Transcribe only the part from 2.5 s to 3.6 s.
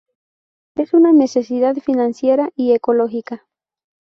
y ecológica".